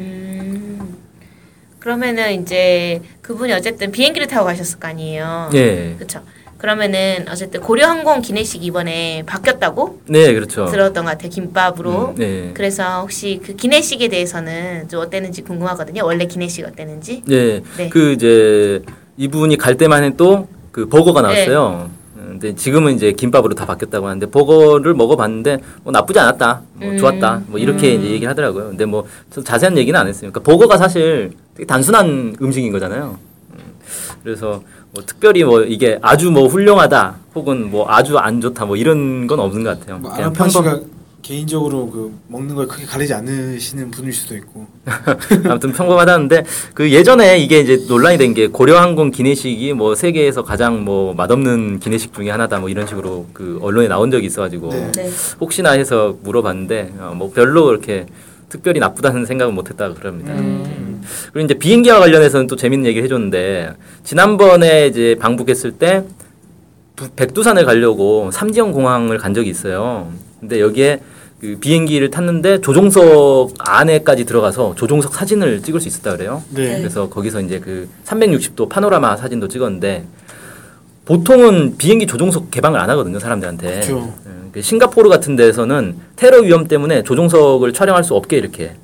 음. 0.00 0.96
그러면은 1.80 2.40
이제 2.42 3.02
그분이 3.20 3.52
어쨌든 3.52 3.90
비행기를 3.92 4.26
타고 4.26 4.46
가셨을 4.46 4.78
거 4.78 4.88
아니에요. 4.88 5.50
예, 5.54 5.94
그렇죠. 5.96 6.22
그러면은 6.58 7.24
어쨌든 7.30 7.60
고려항공 7.60 8.20
기내식 8.20 8.64
이번에 8.64 9.22
바뀌었다고 9.26 10.00
네 10.06 10.34
그렇죠. 10.34 10.66
들었던 10.66 11.04
것 11.04 11.12
같아요. 11.12 11.30
김밥으로. 11.30 12.08
음, 12.08 12.14
네, 12.16 12.50
그래서 12.52 13.00
혹시 13.00 13.40
그 13.42 13.54
기내식에 13.54 14.08
대해서는 14.08 14.88
좀 14.88 15.00
어땠는지 15.00 15.42
궁금하거든요. 15.42 16.04
원래 16.04 16.26
기내식 16.26 16.66
어땠는지. 16.66 17.22
예, 17.30 17.62
네. 17.76 17.88
그 17.88 18.12
이제 18.12 18.82
이분이 19.16 19.56
갈 19.56 19.76
때만 19.76 20.16
또그 20.16 20.88
버거가 20.88 21.22
네. 21.22 21.28
나왔어요. 21.28 21.90
음, 22.16 22.38
근데 22.40 22.56
지금은 22.56 22.94
이제 22.94 23.12
김밥으로 23.12 23.54
다 23.54 23.64
바뀌었다고 23.64 24.06
하는데 24.06 24.26
버거를 24.26 24.94
먹어봤는데 24.94 25.58
뭐 25.84 25.92
나쁘지 25.92 26.18
않았다, 26.18 26.62
뭐 26.74 26.88
음. 26.88 26.98
좋았다, 26.98 27.42
뭐 27.46 27.60
이렇게 27.60 27.94
이제 27.94 28.10
얘기를 28.10 28.28
하더라고요. 28.28 28.70
근데 28.70 28.84
뭐저 28.84 29.44
자세한 29.44 29.78
얘기는 29.78 29.98
안 29.98 30.08
했어요. 30.08 30.32
그러니까 30.32 30.40
버거가 30.40 30.76
사실 30.76 31.30
되게 31.54 31.66
단순한 31.66 32.34
음식인 32.42 32.72
거잖아요. 32.72 33.27
음, 34.28 34.34
그래서 34.34 34.62
뭐 34.92 35.02
특별히 35.04 35.42
뭐 35.44 35.62
이게 35.62 35.98
아주 36.02 36.30
뭐 36.30 36.46
훌륭하다 36.46 37.16
혹은 37.34 37.70
뭐 37.70 37.86
아주 37.88 38.18
안 38.18 38.40
좋다 38.40 38.66
뭐 38.66 38.76
이런 38.76 39.26
건 39.26 39.40
없는 39.40 39.64
것 39.64 39.78
같아요. 39.80 39.98
뭐 39.98 40.12
그냥 40.12 40.32
평범 40.32 40.98
개인적으로 41.20 41.90
그 41.90 42.12
먹는 42.28 42.54
걸 42.54 42.66
크게 42.68 42.86
가리지 42.86 43.12
않으시는 43.12 43.90
분일 43.90 44.12
수도 44.12 44.34
있고. 44.36 44.66
아무튼 45.48 45.72
평범하다는데 45.72 46.44
그 46.74 46.90
예전에 46.90 47.38
이게 47.38 47.60
이제 47.60 47.84
논란이 47.88 48.16
된 48.18 48.34
게 48.34 48.46
고려항공 48.46 49.10
기내식이 49.10 49.72
뭐 49.72 49.94
세계에서 49.94 50.42
가장 50.44 50.84
뭐 50.84 51.14
맛없는 51.14 51.80
기내식 51.80 52.14
중에 52.14 52.30
하나다 52.30 52.60
뭐 52.60 52.68
이런 52.68 52.86
식으로 52.86 53.26
그 53.32 53.58
언론에 53.62 53.88
나온 53.88 54.10
적이 54.10 54.26
있어가지고 54.26 54.70
네. 54.70 54.92
네. 54.92 55.10
혹시나 55.40 55.72
해서 55.72 56.16
물어봤는데 56.22 56.94
어, 56.98 57.12
뭐 57.16 57.30
별로 57.34 57.64
그렇게 57.66 58.06
특별히 58.48 58.80
나쁘다는 58.80 59.26
생각은 59.26 59.54
못했다 59.54 59.92
그럽니다. 59.92 60.32
음. 60.32 60.87
그리고 61.32 61.44
이제 61.44 61.54
비행기와 61.54 61.98
관련해서는 62.00 62.46
또 62.46 62.56
재밌는 62.56 62.86
얘기를 62.86 63.04
해줬는데 63.04 63.72
지난번에 64.04 64.86
이제 64.86 65.16
방북했을 65.20 65.72
때 65.72 66.04
부- 66.96 67.08
백두산을 67.10 67.64
가려고 67.64 68.30
삼지연 68.32 68.72
공항을 68.72 69.18
간 69.18 69.34
적이 69.34 69.50
있어요. 69.50 70.10
근데 70.40 70.60
여기에 70.60 71.00
그 71.40 71.56
비행기를 71.60 72.10
탔는데 72.10 72.60
조종석 72.60 73.54
안에까지 73.60 74.24
들어가서 74.24 74.74
조종석 74.76 75.14
사진을 75.14 75.62
찍을 75.62 75.80
수 75.80 75.86
있었다 75.86 76.16
그래요. 76.16 76.42
네. 76.50 76.78
그래서 76.78 77.08
거기서 77.08 77.40
이제 77.42 77.60
그 77.60 77.88
360도 78.04 78.68
파노라마 78.68 79.16
사진도 79.16 79.46
찍었는데 79.46 80.04
보통은 81.04 81.76
비행기 81.78 82.06
조종석 82.06 82.50
개방을 82.50 82.78
안 82.80 82.90
하거든요 82.90 83.18
사람들한테. 83.18 83.80
그렇죠. 83.80 84.12
싱가포르 84.60 85.08
같은 85.08 85.36
데서는 85.36 85.96
테러 86.16 86.40
위험 86.40 86.66
때문에 86.66 87.02
조종석을 87.04 87.72
촬영할 87.72 88.02
수 88.02 88.14
없게 88.14 88.36
이렇게 88.38 88.64
예, 88.64 88.76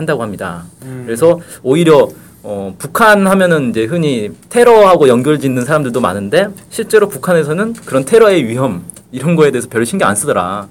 한다고 0.00 0.22
합니다. 0.22 0.64
음. 0.82 1.02
그래서 1.06 1.40
오히려 1.62 2.08
어, 2.42 2.74
북한 2.78 3.26
하면은 3.26 3.70
이제 3.70 3.84
흔히 3.84 4.30
테러하고 4.48 5.08
연결짓는 5.08 5.64
사람들도 5.64 6.00
많은데 6.00 6.48
실제로 6.70 7.08
북한에서는 7.08 7.74
그런 7.84 8.04
테러의 8.04 8.48
위험 8.48 8.84
이런 9.12 9.36
거에 9.36 9.50
대해서 9.50 9.68
별로 9.68 9.84
신경 9.84 10.08
안 10.08 10.16
쓰더라. 10.16 10.68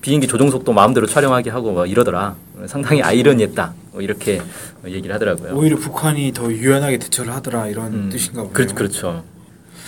비행기 0.00 0.28
조종석도 0.28 0.72
마음대로 0.72 1.06
촬영하게 1.08 1.50
하고 1.50 1.72
막 1.72 1.90
이러더라. 1.90 2.36
상당히 2.66 3.02
아이러니했다. 3.02 3.74
뭐 3.92 4.00
이렇게 4.00 4.40
얘기를 4.86 5.12
하더라고요. 5.12 5.54
오히려 5.56 5.76
북한이 5.76 6.32
더 6.32 6.52
유연하게 6.52 6.98
대처를 6.98 7.32
하더라 7.32 7.66
이런 7.66 7.92
음, 7.92 8.08
뜻인가 8.10 8.42
보네요. 8.42 8.52
그렇, 8.52 8.66
그렇죠. 8.74 9.24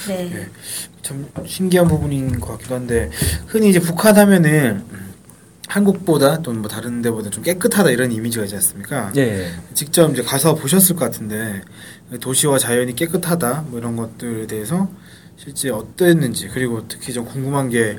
네. 0.08 0.48
참 1.02 1.26
신기한 1.46 1.86
부분인 1.86 2.40
것 2.40 2.52
같기도 2.52 2.74
한데 2.74 3.10
흔히 3.46 3.70
이제 3.70 3.78
북한 3.78 4.16
하면은 4.16 4.82
음, 4.90 5.09
한국보다 5.70 6.42
또는 6.42 6.60
뭐 6.60 6.70
다른 6.70 7.00
데보다 7.02 7.30
좀 7.30 7.42
깨끗하다 7.42 7.90
이런 7.90 8.12
이미지가 8.12 8.44
있지 8.44 8.56
않습니까? 8.56 9.12
예. 9.16 9.50
직접 9.74 10.10
이제 10.12 10.22
가서 10.22 10.54
보셨을 10.54 10.96
것 10.96 11.04
같은데 11.04 11.62
도시와 12.20 12.58
자연이 12.58 12.94
깨끗하다 12.94 13.66
뭐 13.68 13.78
이런 13.78 13.96
것들에 13.96 14.46
대해서 14.46 14.88
실제 15.36 15.70
어땠는지 15.70 16.48
그리고 16.48 16.86
특히 16.88 17.12
좀 17.12 17.24
궁금한 17.24 17.70
게 17.70 17.98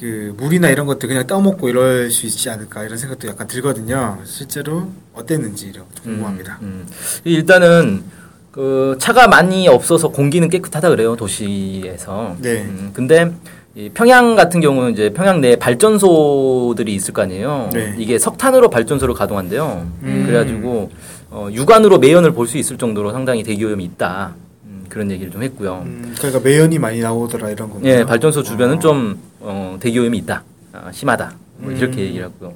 그 0.00 0.32
물이나 0.36 0.68
이런 0.68 0.86
것들 0.86 1.08
그냥 1.08 1.26
떠먹고 1.26 1.68
이럴 1.68 2.10
수 2.10 2.26
있지 2.26 2.48
않을까 2.50 2.84
이런 2.84 2.96
생각도 2.98 3.26
약간 3.26 3.46
들거든요. 3.48 4.18
실제로 4.24 4.90
어땠는지 5.12 5.72
좀 5.72 5.86
궁금합니다. 6.02 6.58
음, 6.62 6.86
음. 6.86 6.88
일단은 7.24 8.04
그 8.52 8.96
차가 9.00 9.26
많이 9.26 9.66
없어서 9.66 10.08
공기는 10.08 10.48
깨끗하다 10.48 10.90
그래요 10.90 11.16
도시에서. 11.16 12.36
네. 12.40 12.62
음, 12.62 12.90
근데 12.94 13.34
이 13.78 13.90
평양 13.94 14.34
같은 14.34 14.60
경우는 14.60 14.90
이제 14.90 15.10
평양 15.10 15.40
내에 15.40 15.54
발전소들이 15.54 16.92
있을 16.96 17.14
거 17.14 17.22
아니에요. 17.22 17.70
네. 17.72 17.94
이게 17.96 18.18
석탄으로 18.18 18.70
발전소를 18.70 19.14
가동한대요. 19.14 19.86
음. 20.02 20.22
그래가지고 20.26 20.90
어, 21.30 21.48
육안으로 21.52 21.98
매연을 22.00 22.32
볼 22.32 22.48
수 22.48 22.58
있을 22.58 22.76
정도로 22.76 23.12
상당히 23.12 23.44
대기오염이 23.44 23.84
있다. 23.84 24.34
음, 24.64 24.84
그런 24.88 25.12
얘기를 25.12 25.30
좀 25.30 25.44
했고요. 25.44 25.84
음, 25.86 26.12
그러니까 26.18 26.40
매연이 26.42 26.76
많이 26.80 26.98
나오더라 26.98 27.50
이런 27.50 27.68
거군요. 27.68 27.88
예, 27.88 28.04
발전소 28.04 28.42
주변은 28.42 28.78
어. 28.78 28.80
좀 28.80 29.16
어, 29.38 29.76
대기오염이 29.78 30.18
있다, 30.18 30.42
아, 30.72 30.90
심하다, 30.90 31.34
뭐 31.58 31.70
이렇게 31.70 31.98
음. 31.98 32.06
얘기를 32.06 32.24
하고요. 32.24 32.54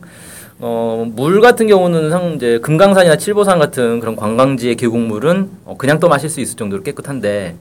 어, 0.59 1.07
물 1.15 1.41
같은 1.41 1.69
경우는 1.69 2.11
상 2.11 2.33
이제 2.33 2.59
금강산이나 2.59 3.17
칠보산 3.17 3.61
같은 3.61 4.01
그런 4.01 4.17
관광지의 4.17 4.75
계곡물은 4.75 5.51
어, 5.67 5.77
그냥 5.79 6.01
또 6.01 6.09
마실 6.09 6.29
수 6.29 6.41
있을 6.41 6.57
정도로 6.57 6.83
깨끗한데 6.83 7.55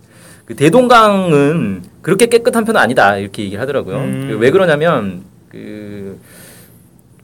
그 0.45 0.55
대동강은 0.55 1.83
그렇게 2.01 2.25
깨끗한 2.27 2.65
편은 2.65 2.79
아니다 2.79 3.17
이렇게 3.17 3.43
얘기를 3.43 3.61
하더라고요. 3.61 3.97
음. 3.97 4.27
그왜 4.29 4.51
그러냐면 4.51 5.21
그 5.49 6.19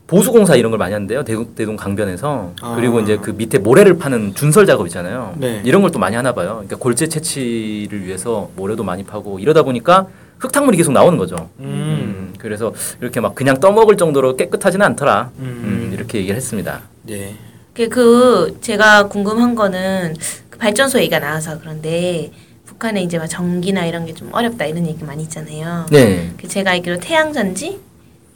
보수 0.06 0.32
공사 0.32 0.56
이런 0.56 0.70
걸 0.70 0.78
많이 0.78 0.92
하는데요. 0.94 1.22
대동, 1.24 1.54
대동 1.54 1.76
강변에서 1.76 2.52
아. 2.62 2.74
그리고 2.76 3.00
이제 3.00 3.18
그 3.20 3.30
밑에 3.30 3.58
모래를 3.58 3.98
파는 3.98 4.34
준설 4.34 4.64
작업 4.66 4.86
있잖아요. 4.86 5.34
네. 5.36 5.60
이런 5.64 5.82
걸 5.82 5.90
또 5.90 5.98
많이 5.98 6.16
하나 6.16 6.32
봐요. 6.32 6.52
그러니까 6.54 6.76
골재 6.76 7.08
채취를 7.08 8.04
위해서 8.06 8.50
모래도 8.56 8.82
많이 8.84 9.04
파고 9.04 9.38
이러다 9.38 9.62
보니까 9.64 10.06
흙탕물이 10.38 10.76
계속 10.78 10.92
나오는 10.92 11.18
거죠. 11.18 11.36
음. 11.58 11.64
음, 11.64 12.34
그래서 12.38 12.72
이렇게 13.02 13.20
막 13.20 13.34
그냥 13.34 13.58
떠먹을 13.60 13.96
정도로 13.96 14.36
깨끗하지는 14.36 14.86
않더라. 14.86 15.30
음. 15.40 15.44
음, 15.44 15.90
이렇게 15.92 16.18
얘기를 16.18 16.36
했습니다. 16.36 16.80
네. 17.02 17.34
그, 17.74 17.88
그 17.88 18.56
제가 18.62 19.08
궁금한 19.08 19.54
거는 19.54 20.14
그 20.48 20.58
발전소 20.58 20.98
얘기가 21.00 21.18
나와서 21.18 21.58
그런데 21.60 22.30
북한에 22.78 23.02
이제 23.02 23.18
막 23.18 23.26
전기나 23.26 23.86
이런 23.86 24.06
게 24.06 24.14
좀 24.14 24.30
어렵다 24.32 24.64
이런 24.66 24.86
얘기 24.86 25.04
많이 25.04 25.22
있잖아요. 25.24 25.86
네. 25.90 26.30
그 26.40 26.48
제가 26.48 26.70
알기로 26.72 26.98
태양 26.98 27.32
전지 27.32 27.78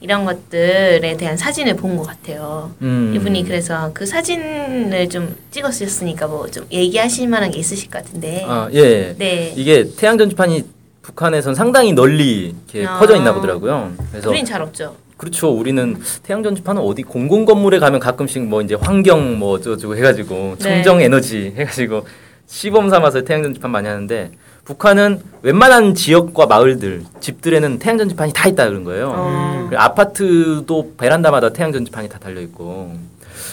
이런 0.00 0.24
것들에 0.24 1.16
대한 1.16 1.36
사진을 1.36 1.76
본 1.76 1.96
것 1.96 2.06
같아요. 2.06 2.70
음. 2.82 3.12
이분이 3.16 3.44
그래서 3.44 3.90
그 3.94 4.04
사진을 4.04 5.08
좀 5.08 5.34
찍었으니까 5.50 6.26
뭐 6.26 6.48
좀 6.50 6.66
얘기하실 6.70 7.28
만한 7.28 7.50
게 7.50 7.58
있으실 7.60 7.88
것 7.90 8.04
같은데. 8.04 8.44
아, 8.46 8.68
예. 8.72 9.14
네. 9.16 9.52
이게 9.56 9.88
태양 9.96 10.18
전지판이 10.18 10.64
북한에선 11.02 11.54
상당히 11.54 11.92
널리 11.92 12.54
이렇게 12.72 12.86
아. 12.86 12.98
퍼져 12.98 13.16
있나 13.16 13.32
보더라고요. 13.34 13.92
그래서 14.10 14.28
우린 14.30 14.44
잘 14.44 14.60
없죠. 14.62 14.96
그렇죠. 15.16 15.50
우리는 15.52 15.96
태양 16.24 16.42
전지판은 16.42 16.82
어디 16.82 17.02
공공 17.02 17.44
건물에 17.44 17.78
가면 17.78 18.00
가끔씩 18.00 18.42
뭐 18.44 18.60
이제 18.60 18.74
환경 18.74 19.38
뭐 19.38 19.52
어쩌고 19.54 19.96
해가지고 19.96 20.56
네. 20.58 20.82
청정 20.82 21.00
에너지 21.00 21.54
해가지고 21.56 22.06
시범 22.52 22.90
삼아서 22.90 23.22
태양 23.22 23.42
전지판 23.42 23.70
많이 23.70 23.88
하는데 23.88 24.30
북한은 24.66 25.20
웬만한 25.40 25.94
지역과 25.94 26.46
마을들, 26.46 27.02
집들에는 27.18 27.78
태양 27.78 27.96
전지판이 27.96 28.34
다 28.34 28.46
있다 28.46 28.68
그런 28.68 28.84
거예요. 28.84 29.10
어. 29.16 29.66
그리고 29.70 29.82
아파트도 29.82 30.92
베란다마다 30.98 31.48
태양 31.48 31.72
전지판이 31.72 32.10
다 32.10 32.18
달려 32.18 32.42
있고. 32.42 32.94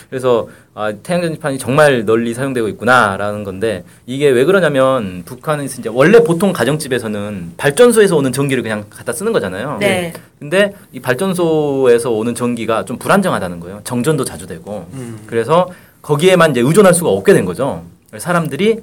그래서 0.10 0.50
아, 0.75 0.91
태양 1.01 1.22
전지판이 1.22 1.58
정말 1.60 2.06
널리 2.06 2.34
사용되고 2.34 2.68
있구나라는 2.68 3.46
건데 3.46 3.86
이게 4.06 4.27
왜 4.29 4.44
그러냐면 4.44 5.24
북한은 5.25 5.65
이제 5.65 5.89
원래 5.91 6.22
보통 6.22 6.51
가정집에서는 6.51 7.53
발전소에서 7.56 8.18
오는 8.18 8.34
전기를 8.34 8.63
그냥 8.63 8.84
갖다 8.89 9.13
쓰는 9.13 9.32
거잖아요. 9.32 9.77
네. 9.79 10.13
근데 10.39 10.74
이 10.91 11.00
발전소에서 11.00 12.12
오는 12.12 12.36
전기가 12.36 12.84
좀 12.84 12.98
불안정하다는 12.98 13.62
거예요. 13.62 13.79
정전도 13.86 14.25
자주 14.25 14.46
되고. 14.46 14.88
음. 14.91 15.22
그래서 15.25 15.70
거기에만 16.01 16.51
이제 16.51 16.60
의존할 16.60 16.94
수가 16.94 17.10
없게 17.10 17.34
된 17.34 17.46
거죠. 17.46 17.84
사람들이 18.18 18.80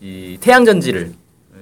이 0.00 0.38
태양 0.40 0.64
전지를 0.64 1.12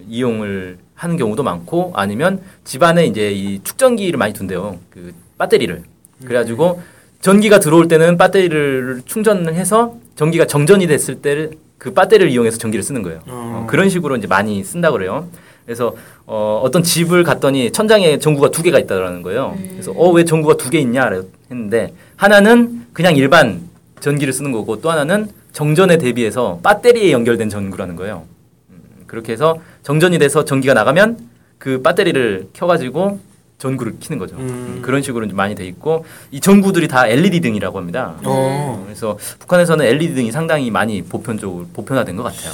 이용을 0.08 0.78
하는 0.94 1.16
경우도 1.16 1.42
많고 1.42 1.92
아니면 1.94 2.40
집안에 2.64 3.06
이제 3.06 3.30
이 3.32 3.60
축전기를 3.62 4.18
많이 4.18 4.32
둔대요. 4.32 4.78
그 4.90 5.12
배터리를. 5.38 5.82
그래가지고 6.24 6.80
전기가 7.20 7.58
들어올 7.60 7.88
때는 7.88 8.16
배터리를 8.16 9.02
충전을 9.04 9.54
해서 9.54 9.96
전기가 10.16 10.46
정전이 10.46 10.86
됐을 10.86 11.16
때그 11.20 11.92
배터리를 11.94 12.30
이용해서 12.30 12.58
전기를 12.58 12.82
쓰는 12.82 13.02
거예요. 13.02 13.20
어. 13.26 13.62
어, 13.64 13.66
그런 13.68 13.88
식으로 13.88 14.16
이제 14.16 14.26
많이 14.26 14.62
쓴다 14.64 14.90
그래요. 14.90 15.28
그래서 15.64 15.94
어, 16.26 16.60
어떤 16.64 16.82
집을 16.82 17.24
갔더니 17.24 17.70
천장에 17.72 18.18
전구가 18.18 18.50
두 18.50 18.62
개가 18.62 18.78
있다라는 18.78 19.22
거예요. 19.22 19.56
그래서 19.72 19.92
어 19.92 20.10
왜 20.12 20.24
전구가 20.24 20.56
두 20.56 20.70
개 20.70 20.78
있냐 20.78 21.10
했는데 21.50 21.92
하나는 22.16 22.86
그냥 22.92 23.16
일반 23.16 23.67
전기를 24.00 24.32
쓰는 24.32 24.52
거고 24.52 24.80
또 24.80 24.90
하나는 24.90 25.28
정전에 25.52 25.98
대비해서 25.98 26.60
배터리에 26.64 27.12
연결된 27.12 27.48
전구라는 27.48 27.96
거예요. 27.96 28.24
음, 28.70 28.80
그렇게 29.06 29.32
해서 29.32 29.56
정전이 29.82 30.18
돼서 30.18 30.44
전기가 30.44 30.74
나가면 30.74 31.18
그 31.58 31.82
배터리를 31.82 32.50
켜가지고 32.52 33.20
전구를 33.58 33.94
켜는 33.98 34.18
거죠. 34.18 34.36
음. 34.36 34.40
음, 34.76 34.82
그런 34.82 35.02
식으로 35.02 35.26
이제 35.26 35.34
많이 35.34 35.54
돼 35.56 35.66
있고 35.66 36.04
이 36.30 36.40
전구들이 36.40 36.86
다 36.86 37.06
LED 37.08 37.40
등이라고 37.40 37.76
합니다. 37.78 38.16
어. 38.24 38.82
그래서 38.86 39.18
북한에서는 39.40 39.84
LED 39.84 40.14
등이 40.14 40.30
상당히 40.30 40.70
많이 40.70 41.02
보편적으로 41.02 41.66
보편화된 41.72 42.14
것 42.16 42.22
같아요. 42.22 42.52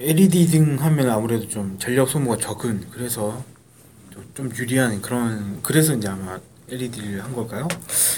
LED 0.00 0.46
등 0.48 0.76
하면 0.80 1.10
아무래도 1.10 1.48
좀 1.48 1.76
전력 1.78 2.08
소모가 2.08 2.36
적은 2.38 2.86
그래서 2.90 3.42
좀- 4.12 4.24
좀 4.34 4.50
유리한 4.58 5.00
그런 5.02 5.58
그래서 5.62 5.94
이제 5.94 6.08
아마 6.08 6.38
LED를 6.70 7.22
한 7.22 7.32
걸까요? 7.34 7.68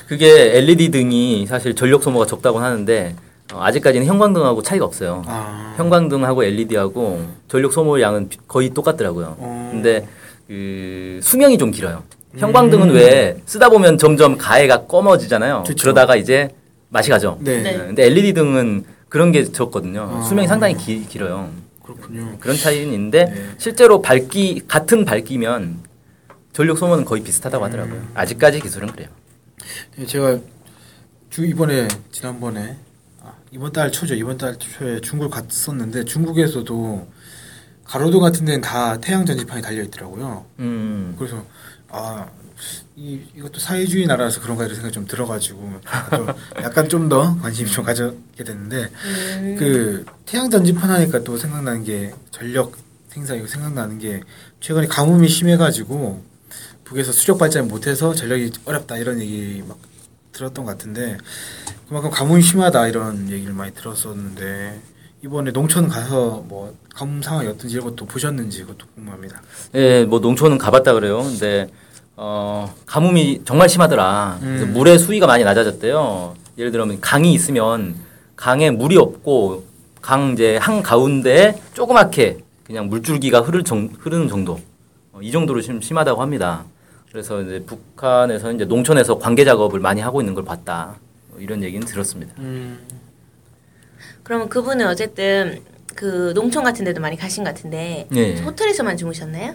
그게 0.06 0.56
LED 0.58 0.90
등이 0.90 1.46
사실 1.46 1.74
전력 1.74 2.02
소모가 2.02 2.26
적다고 2.26 2.58
하는데 2.58 3.14
어, 3.52 3.60
아직까지는 3.62 4.06
형광등하고 4.06 4.62
차이가 4.62 4.84
없어요. 4.84 5.22
아. 5.26 5.74
형광등하고 5.76 6.44
LED하고 6.44 7.26
전력 7.48 7.72
소모 7.72 8.00
양은 8.00 8.28
비- 8.28 8.38
거의 8.46 8.70
똑같더라고요. 8.70 9.36
어. 9.38 9.68
근데 9.72 10.06
그 10.46 11.20
수명이 11.22 11.58
좀 11.58 11.70
길어요. 11.70 12.02
형광등은 12.36 12.90
음. 12.90 12.94
왜 12.94 13.40
쓰다 13.46 13.68
보면 13.70 13.96
점점 13.98 14.36
가해가 14.36 14.86
검어지잖아요. 14.86 15.64
그쵸. 15.66 15.82
그러다가 15.82 16.16
이제 16.16 16.50
맛이 16.90 17.10
가죠. 17.10 17.38
네. 17.40 17.62
네. 17.62 17.76
근데 17.78 18.04
LED 18.04 18.34
등은 18.34 18.84
그런 19.08 19.32
게 19.32 19.44
적거든요. 19.44 20.10
아. 20.18 20.22
수명이 20.22 20.46
상당히 20.48 20.76
기, 20.76 21.06
길어요. 21.06 21.48
그렇군요. 21.82 22.36
그런 22.38 22.54
차이는 22.56 22.84
있는데 22.92 23.24
네. 23.26 23.44
실제로 23.56 24.02
밝기 24.02 24.62
같은 24.68 25.06
밝기면 25.06 25.78
전력 26.52 26.78
소모는 26.78 27.04
거의 27.04 27.22
비슷하다고 27.22 27.64
하더라고요. 27.64 27.94
음. 27.96 28.10
아직까지 28.14 28.60
기술은 28.60 28.92
그래요. 28.92 29.08
네, 29.96 30.06
제가 30.06 30.38
주 31.30 31.44
이번에 31.44 31.88
지난번에 32.10 32.76
아, 33.22 33.32
이번 33.50 33.72
달 33.72 33.92
초죠. 33.92 34.14
이번 34.14 34.38
달 34.38 34.58
초에 34.58 35.00
중국을 35.00 35.30
갔었는데 35.30 36.04
중국에서도 36.04 37.08
가로등 37.84 38.20
같은 38.20 38.44
데는 38.44 38.60
다 38.60 38.98
태양 39.00 39.24
전지판이 39.24 39.62
달려 39.62 39.82
있더라고요. 39.82 40.46
음. 40.58 41.14
그래서 41.18 41.44
아 41.88 42.26
이, 42.96 43.20
이것도 43.36 43.60
사회주의 43.60 44.06
나라라서 44.06 44.40
그런가 44.40 44.64
이런 44.64 44.74
생각이 44.74 44.92
좀 44.92 45.06
들어가지고 45.06 45.80
좀 46.10 46.26
약간 46.62 46.88
좀 46.88 47.08
더 47.08 47.38
관심이 47.40 47.70
좀 47.70 47.84
가져게 47.84 48.42
됐는데 48.44 48.90
음. 49.38 49.56
그 49.58 50.04
태양 50.26 50.50
전지판 50.50 50.90
하니까 50.90 51.20
또 51.22 51.36
생각나는 51.36 51.84
게 51.84 52.12
전력 52.30 52.76
생산 53.08 53.38
이거 53.38 53.46
생각나는 53.46 53.98
게 53.98 54.20
최근에 54.60 54.86
가뭄이 54.88 55.28
심해가지고 55.28 56.22
북에서 56.88 57.12
수력 57.12 57.38
발전 57.38 57.68
못해서 57.68 58.14
전력이 58.14 58.52
어렵다 58.64 58.96
이런 58.96 59.20
얘기 59.20 59.62
막 59.66 59.78
들었던 60.32 60.64
것 60.64 60.70
같은데 60.72 61.18
그만큼 61.86 62.10
가뭄이 62.10 62.42
심하다 62.42 62.88
이런 62.88 63.30
얘기를 63.30 63.52
많이 63.52 63.72
들었었는데 63.74 64.80
이번에 65.22 65.52
농촌 65.52 65.88
가서 65.88 66.44
뭐 66.46 66.74
가뭄 66.94 67.20
상황이 67.22 67.48
어떤지 67.48 67.74
이런 67.74 67.88
것도 67.88 68.06
보셨는지 68.06 68.62
그것도 68.62 68.86
궁금합니다. 68.94 69.42
예, 69.74 70.04
뭐 70.04 70.20
농촌은 70.20 70.58
가봤다 70.58 70.94
그래요. 70.94 71.22
근데 71.22 71.68
어, 72.16 72.74
가뭄이 72.86 73.42
정말 73.44 73.68
심하더라. 73.68 74.38
음. 74.42 74.70
물의 74.72 74.98
수위가 74.98 75.26
많이 75.26 75.44
낮아졌대요. 75.44 76.36
예를 76.56 76.72
들면 76.72 77.00
강이 77.00 77.32
있으면 77.34 77.96
강에 78.36 78.70
물이 78.70 78.96
없고 78.96 79.64
강 80.00 80.32
이제 80.32 80.56
한 80.56 80.82
가운데 80.82 81.60
조그맣게 81.74 82.38
그냥 82.64 82.88
물줄기가 82.88 83.40
흐를 83.40 83.64
정, 83.64 83.90
흐르는 83.98 84.28
정도. 84.28 84.60
어, 85.12 85.20
이 85.20 85.30
정도로 85.32 85.60
심, 85.60 85.80
심하다고 85.80 86.22
합니다. 86.22 86.64
그래서 87.10 87.40
이제 87.42 87.62
북한에서 87.64 88.52
이제 88.52 88.64
농촌에서 88.64 89.18
관계 89.18 89.44
작업을 89.44 89.80
많이 89.80 90.00
하고 90.00 90.20
있는 90.20 90.34
걸 90.34 90.44
봤다. 90.44 90.96
뭐 91.30 91.40
이런 91.40 91.62
얘기는 91.62 91.84
들었습니다. 91.86 92.34
음, 92.38 92.78
그러면 94.22 94.48
그분은 94.48 94.86
어쨌든 94.86 95.62
그 95.94 96.32
농촌 96.34 96.64
같은 96.64 96.84
데도 96.84 97.00
많이 97.00 97.16
가신 97.16 97.44
것 97.44 97.54
같은데 97.54 98.06
예. 98.14 98.36
호텔에서만 98.36 98.96
주무셨나요? 98.96 99.54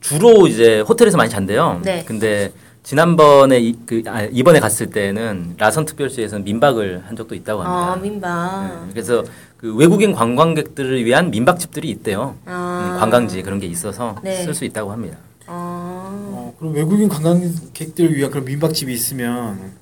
주로 0.00 0.46
이제 0.46 0.80
호텔에서 0.80 1.16
많이 1.16 1.30
잔대요. 1.30 1.80
네. 1.84 2.04
근데 2.06 2.52
지난번에 2.82 3.58
이, 3.60 3.74
그, 3.86 4.02
아, 4.06 4.22
이번에 4.24 4.60
갔을 4.60 4.90
때는 4.90 5.54
라선 5.56 5.86
특별시에서는 5.86 6.44
민박을 6.44 7.04
한 7.06 7.16
적도 7.16 7.34
있다고 7.34 7.62
합니다. 7.62 7.92
어, 7.92 7.96
민박. 7.96 8.86
네, 8.86 8.92
그래서 8.92 9.24
그 9.56 9.74
외국인 9.74 10.12
관광객들을 10.12 11.02
위한 11.04 11.30
민박집들이 11.30 11.88
있대요. 11.90 12.36
아. 12.44 12.94
음, 12.94 13.00
관광지 13.00 13.42
그런 13.42 13.58
게 13.60 13.66
있어서 13.66 14.16
네. 14.22 14.42
쓸수 14.42 14.66
있다고 14.66 14.92
합니다. 14.92 15.16
그럼 16.64 16.74
외국인 16.76 17.10
관광객들을 17.10 18.16
위한 18.16 18.30
그런 18.30 18.46
민박집이 18.46 18.90
있으면 18.90 19.72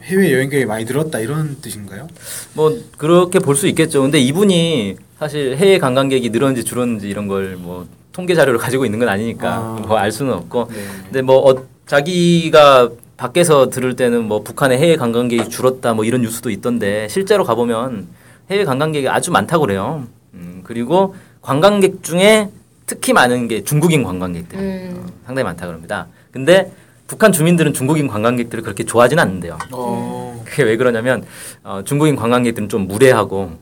해외 0.00 0.32
여행객이 0.32 0.64
많이 0.64 0.86
늘었다 0.86 1.18
이런 1.18 1.60
뜻인가요? 1.60 2.08
뭐 2.54 2.80
그렇게 2.96 3.38
볼 3.38 3.54
수 3.56 3.66
있겠죠. 3.66 4.00
근데 4.00 4.18
이분이 4.18 4.96
사실 5.18 5.54
해외 5.58 5.78
관광객이 5.78 6.30
늘었는지 6.30 6.64
줄었는지 6.64 7.10
이런 7.10 7.28
걸 7.28 7.58
뭐 7.58 7.86
통계 8.12 8.34
자료를 8.34 8.58
가지고 8.58 8.86
있는 8.86 8.98
건 8.98 9.08
아니니까 9.10 9.54
아. 9.54 9.84
뭐알 9.86 10.10
수는 10.10 10.32
없고. 10.32 10.68
네. 10.72 10.76
근데 11.04 11.22
뭐 11.22 11.50
어, 11.50 11.62
자기가 11.86 12.88
밖에서 13.18 13.68
들을 13.68 13.94
때는 13.94 14.24
뭐 14.24 14.42
북한의 14.42 14.78
해외 14.78 14.96
관광객이 14.96 15.50
줄었다 15.50 15.92
뭐 15.92 16.06
이런 16.06 16.22
뉴스도 16.22 16.48
있던데 16.48 17.06
실제로 17.08 17.44
가보면 17.44 18.08
해외 18.50 18.64
관광객이 18.64 19.08
아주 19.10 19.30
많다고 19.30 19.66
그래요. 19.66 20.06
음, 20.32 20.62
그리고 20.64 21.14
관광객 21.42 22.02
중에 22.02 22.48
특히 22.90 23.12
많은 23.12 23.46
게 23.46 23.62
중국인 23.62 24.02
관광객들 24.02 24.58
음. 24.58 25.08
상당히 25.24 25.44
많다 25.44 25.64
그럽니다. 25.64 26.08
근데 26.32 26.72
북한 27.06 27.30
주민들은 27.30 27.72
중국인 27.72 28.08
관광객들을 28.08 28.64
그렇게 28.64 28.82
좋아하진 28.82 29.20
않는데요. 29.20 29.58
어, 29.70 30.42
그게 30.44 30.64
왜 30.64 30.76
그러냐면 30.76 31.24
어, 31.62 31.82
중국인 31.84 32.16
관광객들은 32.16 32.68
좀 32.68 32.88
무례하고 32.88 33.52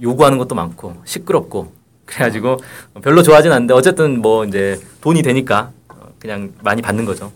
요구하는 0.00 0.38
것도 0.38 0.54
많고 0.54 0.96
시끄럽고 1.04 1.70
그래가지고 2.06 2.56
별로 3.02 3.22
좋아하진 3.22 3.52
않는데 3.52 3.74
어쨌든 3.74 4.22
뭐 4.22 4.46
이제 4.46 4.80
돈이 5.02 5.20
되니까 5.20 5.70
어, 5.90 6.08
그냥 6.18 6.54
많이 6.62 6.80
받는 6.80 7.04
거죠. 7.04 7.30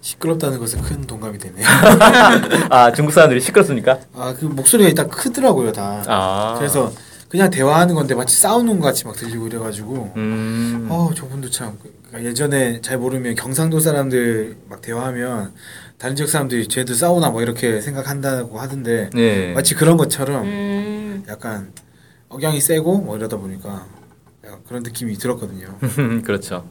시끄럽다는 0.00 0.58
것에 0.58 0.80
큰 0.80 1.06
동감이 1.06 1.38
되네요. 1.38 1.64
아 2.68 2.90
중국 2.90 3.12
사람들이 3.12 3.40
시끄럽습니까? 3.40 4.00
아그 4.16 4.46
목소리가 4.46 4.88
일단 4.88 5.08
크더라고요 5.08 5.70
다. 5.70 6.02
아 6.08 6.56
그래서 6.58 6.90
그냥 7.30 7.48
대화하는 7.48 7.94
건데 7.94 8.16
마치 8.16 8.36
싸우는 8.36 8.80
것 8.80 8.88
같이 8.88 9.06
막 9.06 9.14
들리고 9.14 9.46
이래가지고 9.46 10.12
음, 10.16 10.88
어 10.90 11.12
저분도 11.14 11.48
참 11.48 11.78
그러니까 12.08 12.28
예전에 12.28 12.80
잘 12.80 12.98
모르면 12.98 13.36
경상도 13.36 13.78
사람들 13.78 14.56
막 14.68 14.82
대화하면 14.82 15.52
다른 15.96 16.16
지역 16.16 16.28
사람들이 16.28 16.66
쟤들 16.66 16.92
싸우나 16.96 17.30
뭐 17.30 17.40
이렇게 17.40 17.80
생각한다고 17.80 18.58
하던데 18.58 19.10
네. 19.14 19.52
마치 19.52 19.76
그런 19.76 19.96
것처럼 19.96 20.44
음. 20.44 21.24
약간 21.28 21.72
억양이 22.28 22.60
세고 22.60 22.98
뭐 22.98 23.16
이러다 23.16 23.36
보니까 23.36 23.86
그런 24.66 24.82
느낌이 24.82 25.14
들었거든요. 25.14 25.78
그렇죠. 26.26 26.64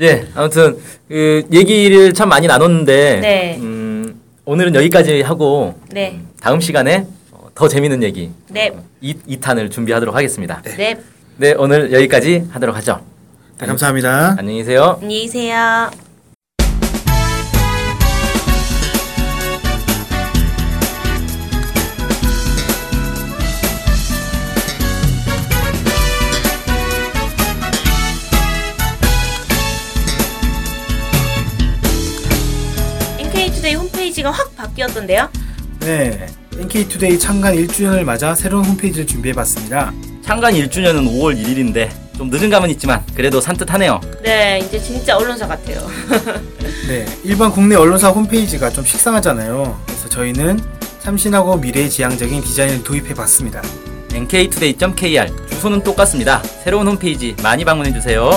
예, 0.00 0.26
아무튼 0.34 0.76
그 1.06 1.46
얘기를 1.52 2.12
참 2.14 2.28
많이 2.28 2.48
나눴는데 2.48 3.20
네. 3.20 3.58
음, 3.60 4.20
오늘은 4.44 4.74
여기까지 4.74 5.22
하고 5.22 5.78
네. 5.92 6.20
다음 6.40 6.60
시간에 6.60 7.06
어, 7.06 7.19
더 7.54 7.68
재밌는 7.68 8.02
얘기 8.02 8.30
네. 8.48 8.68
어, 8.68 8.84
이, 9.00 9.14
2탄을 9.14 9.70
준비하도록 9.70 10.14
하겠습니다. 10.14 10.62
네. 10.62 10.76
네. 10.76 11.00
네, 11.36 11.54
오늘 11.56 11.92
여기까지 11.92 12.48
하도록 12.50 12.76
하죠. 12.76 13.00
네, 13.58 13.66
감사합니다. 13.66 14.36
안녕히 14.38 14.58
계세요. 14.58 14.98
안녕히 15.00 15.26
계세요. 15.26 15.90
지금 34.20 34.32
확 34.32 34.54
바뀌었던데요? 34.54 35.30
네. 35.80 36.26
NK투데이 36.58 37.18
창간 37.18 37.54
1주년을 37.56 38.04
맞아 38.04 38.34
새로운 38.34 38.64
홈페이지를 38.64 39.06
준비해봤습니다. 39.06 39.92
창간 40.24 40.54
1주년은 40.54 41.08
5월 41.08 41.36
1일인데 41.42 41.90
좀 42.16 42.28
늦은 42.28 42.50
감은 42.50 42.68
있지만 42.70 43.02
그래도 43.14 43.40
산뜻하네요. 43.40 44.00
네, 44.22 44.58
이제 44.62 44.78
진짜 44.78 45.16
언론사 45.16 45.46
같아요. 45.46 45.86
네, 46.86 47.06
일반 47.24 47.50
국내 47.50 47.76
언론사 47.76 48.10
홈페이지가 48.10 48.70
좀 48.70 48.84
식상하잖아요. 48.84 49.80
그래서 49.86 50.08
저희는 50.08 50.60
참신하고 51.00 51.56
미래지향적인 51.56 52.42
디자인을 52.42 52.84
도입해봤습니다. 52.84 53.62
nktoday.kr 54.12 55.46
주소는 55.48 55.82
똑같습니다. 55.82 56.42
새로운 56.64 56.86
홈페이지 56.88 57.34
많이 57.42 57.64
방문해 57.64 57.92
주세요. 57.92 58.30